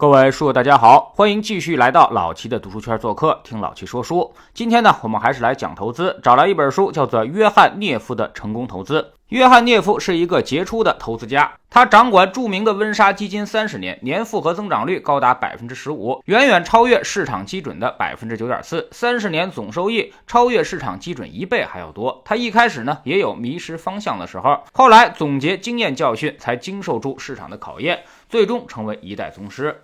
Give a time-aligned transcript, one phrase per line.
[0.00, 4.32] 各位书友，大家好，欢迎继续来到老齐的读书圈做客，听老齐说书。
[4.54, 9.02] 今天呢，我们还是来讲投资，找来一本书，叫做《约翰涅夫的成功投资》。
[9.28, 18.88] 约翰涅夫是一个杰出的投资家，他掌管著名的温莎基金三十年，年复合增长率高达百分之十五，远远超越市场基准的百分之九点四。
[18.90, 22.22] 三十年总收益超越市场基准一倍还要多。
[22.24, 29.82] 他一开始呢，也有迷失方向的时候，后来总结经验教训，才经受住市场的考验，最终成为一代宗师。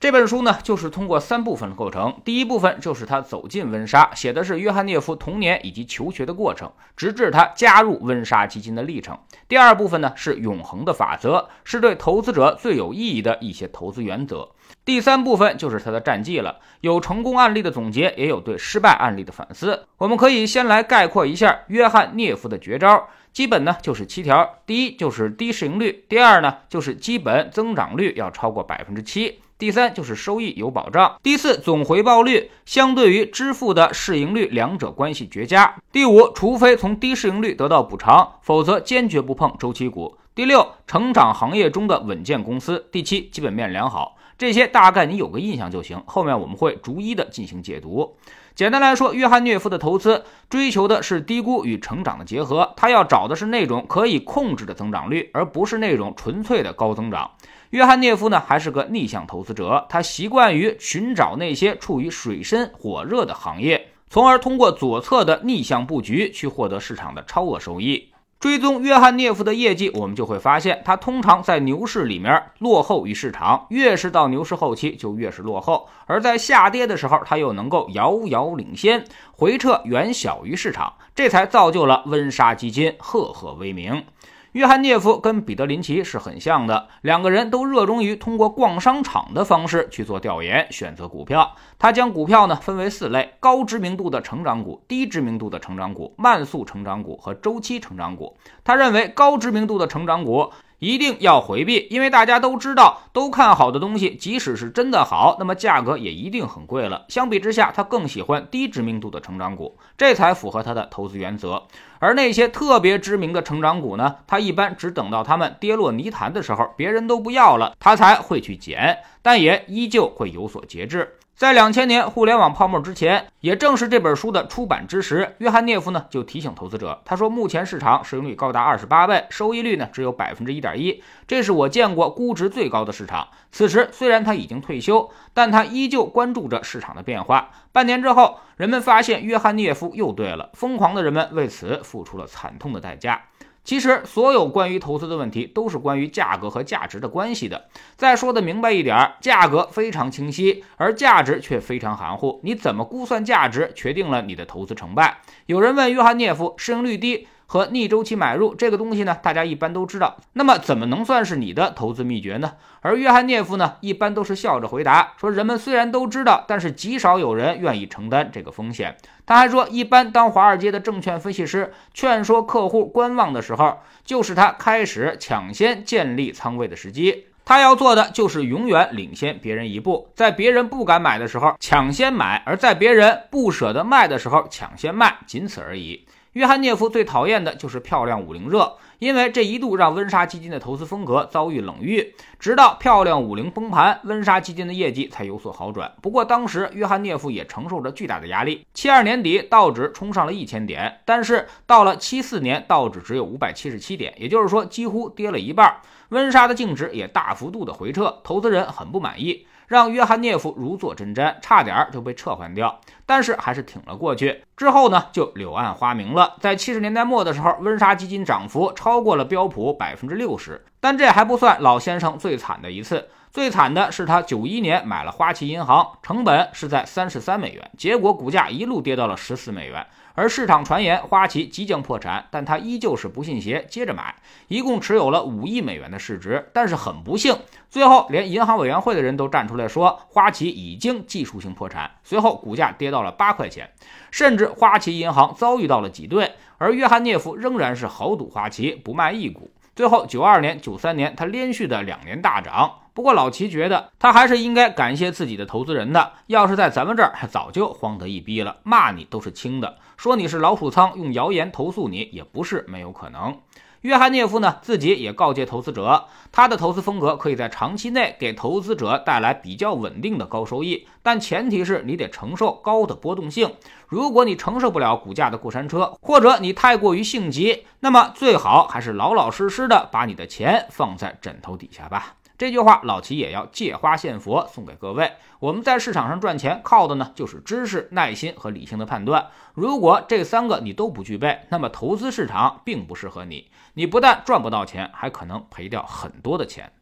[0.00, 2.20] 这本书呢，就是通过三部分构成。
[2.24, 9.18] 第一部分就是他走进温莎，写的是约翰涅夫童年以及求学的过程，直至他加入温莎基金的历程。
[9.48, 14.48] 第二部分呢，是永恒的法则，是对投资者最有意义的一些投资原则。
[14.84, 19.86] 第三部分就是他的战绩了，有成功案例的总结，也有对失败案例的反思。
[19.96, 29.40] 我们可以先来概括一下约翰涅夫的绝招，基本呢就是七条：第一就是低市盈率；第二呢就是基本增长率要超过百分之七。
[29.58, 35.74] 第三就是收益有保障，第四总回报率相对于支付的市盈率两者关系绝佳。
[35.90, 40.16] 第五，除非从低市盈率得到补偿，否则坚决不碰周期股。
[40.32, 42.86] 第六，成长行业中的稳健公司。
[42.92, 44.16] 第七，基本面良好。
[44.38, 48.16] 这些大概你有个印象就行，后面我们会逐一的进行解读。
[48.54, 57.32] 简单来说，约翰涅夫的投资追求的是低估与成长的结合，他要找的是那种可以控制的增长率，而不是那种纯粹的高增长。
[57.70, 68.10] 约翰涅夫呢，还是个逆向投资者，他习惯于寻找那些处于水深火热的行业，从而通过左侧的逆向布局去获得市场的超额收益。
[68.40, 84.04] 追踪约翰涅夫的业绩，我们就会发现，他通常在牛市里面落后于市场，越是到牛市后期就越是落后；而在下跌的时候，他又能够遥遥领先，回撤远小于市场，这才造就了温莎基金赫赫威名。
[84.52, 91.54] 约翰涅夫跟彼得林奇是很像的，两个人都热衷于通过逛商场的方式去做调研，选择股票。
[91.78, 98.36] 他将股票呢分为四类：高知名度的成长股、低知名度的成长股、慢速成长股和周期成长股。
[98.64, 100.50] 他认为高知名度的成长股。
[100.80, 107.04] 一定要回避，因为大家都知道，都看好的东西，即使是真的好，那么价格也一定很贵了。
[107.08, 111.64] 相比之下，他更喜欢低知名度的成长股，这才符合他的投资原则。
[111.98, 121.14] 而那些特别知名的成长股呢，他一般只等到他们跌落泥潭的时候，别人都不要了，他才会去捡，但也依旧会有所节制。
[121.34, 137.50] 在两千年互联网泡沫之前，也正是这本书的出版之时，约翰涅夫呢就提醒投资者，他说：“目前市场市盈率高达二十八倍，收益率呢只有百分之一点一，这是我见过估值最高的市场。”此时虽然他已经退休，但他依旧关注着市场的变化。
[137.78, 143.22] 半年之后，人们发现约翰涅夫又对了，疯狂的人们为此付出了惨痛的代价。
[143.62, 147.68] 其实，所有关于投资的问题都是关于价格和价值的关系的。
[147.94, 152.40] 再说的明白一点，价格非常清晰，而价值却非常含糊。
[152.42, 155.18] 你怎么估算价值，决定了你的投资成败。
[155.46, 157.28] 有人问约翰涅夫，市盈率低。
[157.50, 160.18] 和逆周期买入这个东西呢，大家一般都知道。
[160.34, 162.52] 那么怎么能算是你的投资秘诀呢？
[162.82, 168.94] 而约翰涅夫呢，一般都是笑着回答说：“人们虽然都知道，但是极少有人愿意承担这个风险。”
[169.24, 177.24] 他还说，一般当华尔街的证券分析师劝说客户观望的时候，就是他开始抢先建立仓位的时机。
[177.46, 186.06] 他要做的就是永远领先别人一步，在别人不敢买的时候抢先买，而在别人不舍得卖的时候抢先卖，仅此而已。
[186.38, 192.14] 约翰涅夫最讨厌的就是漂亮五零热，因为这一度让温莎基金的投资风格遭遇冷遇。
[192.38, 195.92] 直到漂亮五零崩盘，温莎基金的业绩才有所好转。
[196.00, 198.64] 不过当时约翰涅夫也承受着巨大的压力。
[198.72, 205.78] 七二年底道指冲上了一千点，但是到了七四年道指只有五百七十七点，也就是说几乎跌了一半。
[206.10, 209.44] 温莎的净值也大幅度的回撤，投资人很不满意。
[209.68, 214.42] 让约翰涅夫如坐针毡，差点就被撤换掉，但是还是挺了过去。
[214.56, 216.34] 之后呢，就柳暗花明了。
[216.40, 223.08] 在七十年代末的时候，温莎基金涨幅超过了标普百分之六十，但这还不算老先生最惨的一次。
[223.30, 229.86] 最惨的是他九一年买了花旗银行，成本是在三十三美元，结果股价一路跌到了十四美元。
[230.18, 234.16] 而市场传言花旗即将破产，但他依旧是不信邪，接着买，
[234.48, 236.50] 一共持有了五亿美元的市值。
[236.52, 237.38] 但是很不幸，
[237.70, 241.88] 最后连银行委员会的人都站出来说，花旗已经技术性破产。
[242.02, 243.70] 随后股价跌到了八块钱，
[244.10, 249.48] 甚至花旗银行遭遇到了挤兑，而约翰涅夫仍然是豪赌花旗，不卖一股。
[249.78, 252.80] 最后九二年、九三年他连续的两年大涨。
[252.94, 256.14] 不过老齐觉得他还是应该感谢自己的投资人的。
[256.26, 263.38] 要是在咱们这儿，早就慌得一逼了，骂你都是轻的，说你是老鼠仓，用谣言投诉你也不是没有可能。
[263.82, 273.54] 约翰涅夫呢自己也告诫投资者，他的投资风格可以在长期内给投资者带来比较稳定的高收益，但前提是你得承受高的波动性。
[273.86, 282.17] 如果你承受不了股价的过山车，或者你太过于性急，那么最好还是老老实实的把你的钱放在枕头底下吧。
[282.38, 285.10] 这句话，老齐也要借花献佛，送给各位。
[285.40, 289.26] 我们在市场上赚钱，靠的呢就是知识、耐心和理性的判断。
[289.54, 293.50] 如果这三个你都不具备，那么投资市场并不适合你。
[293.74, 296.72] 你不但赚不到钱，还可能赔掉很多的钱。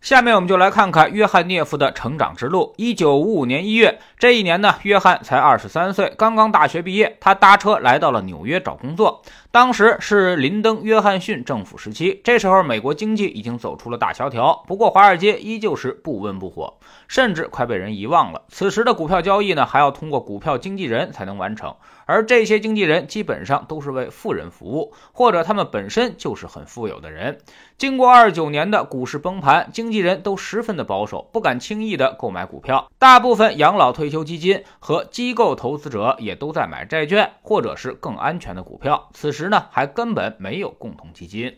[0.00, 2.74] 下面我们就来看看约翰涅夫的成长之路。
[2.76, 7.16] 一九五五年一月，这一年呢，约翰才二十三岁，刚刚大学毕业。
[7.20, 9.22] 他搭车来到了纽约找工作。
[9.52, 18.44] 当时是林登·约翰逊政府时期，这时候美国经济已经走出了大萧条，不过华尔街依旧是不温不火，甚至快被人遗忘了。
[18.48, 21.76] 此时的股票交易呢，还要通过股票经纪人才能完成，
[22.06, 27.36] 而这些经纪人基本上都是为富人服务，或者他们本身就是很富有的人。
[27.76, 32.88] 经过二九年的股市崩盘，经纪人都十分的保守，不敢轻易的购买股票。
[32.98, 39.10] 大部分养老退休基金和机构投资者也都在买债券，或者是更安全的股票。
[39.12, 41.56] 此时时呢，还根本没有共同基金。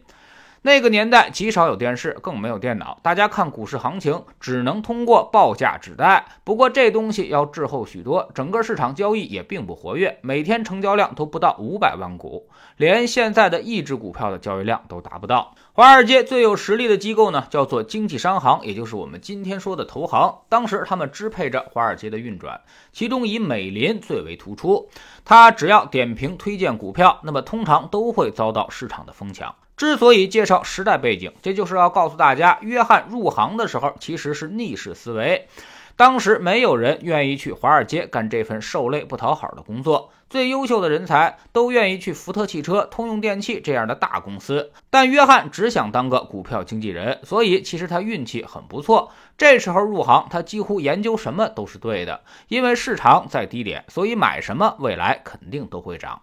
[0.62, 6.24] 那个年代极少有电视，更没有电脑，大家看股市行情只能通过报价纸带。
[6.42, 12.48] 不过这东西要滞后许多，整个市场交易也并不活跃，每天成交量都不到五百万股，
[12.78, 15.54] 连现在的一只股票的交易量都达不到。
[15.76, 20.42] 华尔街最有实力的机构呢，叫做经纪商行，也就是我们今天说的投行。
[20.48, 22.60] 当时他们支配着华尔街的运转，
[22.92, 24.88] 其中以美林最为突出。
[25.24, 29.52] 他只要点评推荐股票，那么通常都会遭到市场的疯抢。
[29.76, 35.48] 之所以介绍时代背景，这就是要告诉大家，约翰入行的时候其实是逆势思维。
[35.96, 44.72] 当时没有人愿意去华尔街干这份受累不讨好的工作，最优秀的人才都愿意去福特汽车、通用电器这样的大公司。
[44.90, 49.12] 但约翰只想当个股票经纪人，所以其实他运气很不错。
[49.38, 56.20] 这时候入行，他几乎研究什么都是对的，因为市场在低点，所以买什么未来肯定都会涨。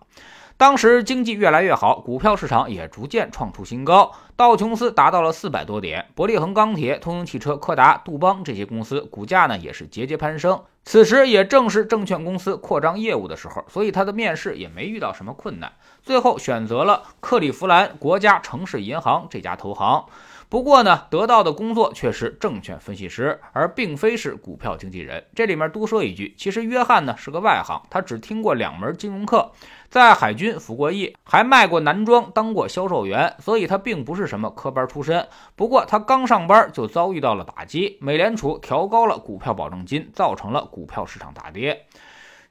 [0.61, 10.61] 当时经济越来越好，股票市场也逐渐创出新高，道琼斯达到了四百多点，伯利恒钢铁、通用汽车、柯达、杜邦这些公司股价呢也是节节攀升。
[10.83, 15.73] 此时也正是证券公司扩张业务的时候，所以他的面试也没遇到什么困难，
[16.03, 20.05] 最后选择了克利夫兰国家城市银行这家投行。
[20.51, 25.24] 不过呢，得到的工作却是证券分析师，而并非是股票经纪人。
[25.33, 29.50] 这里面多说一句，其实约翰呢是个外行，他只听过两门金融课，
[29.88, 35.25] 在海军服过役，还卖过男装，当过销售员，所以他并不是什么科班出身。
[35.56, 41.86] 不过他刚上班就遭遇到了打击，美联储调高了股票保证金，造成了股票市场大跌。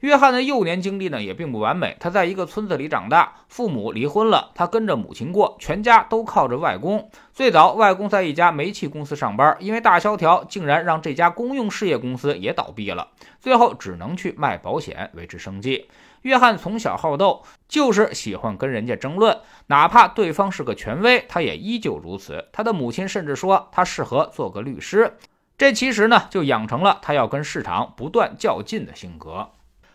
[0.01, 7.11] 约翰的幼年经历呢也并不完美，他在一个村子里长大，父母离婚了，他跟着母亲过，全家都靠着外公。
[7.35, 13.09] 最早，外公在一家煤气公司上班，因为大萧条，竟然让这家公用事业公司也倒闭了，
[13.41, 15.89] 最后只能去卖保险维持生计。
[16.23, 22.47] 约翰从小好斗，就是喜欢跟人家争论，哪怕对方是个权威，他也依旧如此。
[22.53, 25.15] 他的母亲甚至说他适合做个律师，
[25.59, 29.51] 这其实呢就养成了他要跟市场不断较劲的性格。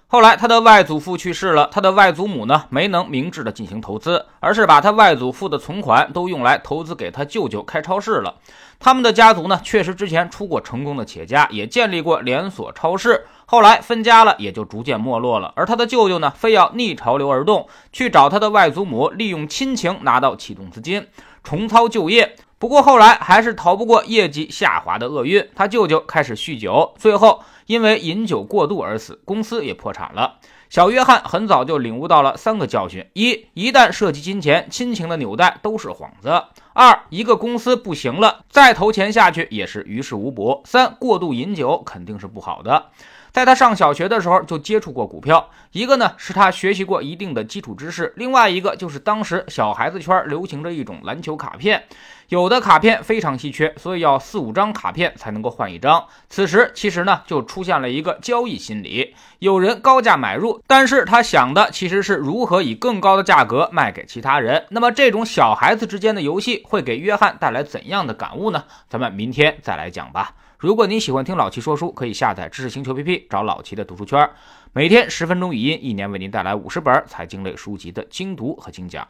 [0.07, 8.35] 后来，他的外祖父去世了，他的外祖母呢没能明智的进行投资，而是把他外祖父的存款都用来投资给他舅舅开超市了。
[8.79, 15.51] 他们的家族呢确实之前出过成功的企业家，也建立过连锁超市，后来分家了，也就逐渐没落了。
[15.55, 21.07] 而他的舅舅呢，非要逆潮流而动，去找他的外祖母，利用亲情拿到启动资金，
[21.43, 22.35] 重操旧业。
[22.57, 30.39] 不过后来还是逃不过业绩下滑的厄运，他舅舅开始酗酒，最后因为饮酒过度而死，公司也破产了。
[30.69, 36.29] 小约翰很早就领悟到了三个教训：一，一旦涉及金钱，亲情的纽带都是幌子；
[36.73, 42.87] 二，一个公司不行了，再投钱下去也是于事无补；三，过度饮酒肯定是不好的。
[43.35, 51.83] 在他上小学的时候就接触过股票，一个呢是他学习过一定的基础知识，另外一个就是当时小孩子圈流行着一种篮球卡片，
[52.29, 56.01] 有的卡片非常稀缺，所以要四五张卡片才能够换一张。
[56.29, 64.65] 此时其实呢就出现了一个交易心理，有人高价买入，但是他想的其实是如何以更高的价格卖给其他人。
[64.69, 68.63] 那么这种小孩子之间的游戏会给约翰带来怎样的感悟呢？
[68.87, 70.35] 咱们明天再来讲吧。
[70.57, 74.29] 如果您喜欢听老齐说书，可以下载知识星球 APP，找老齐的读书圈，
[74.71, 79.05] 每天十分钟语音，一年为您带来五十本财经类书籍的精读和精讲。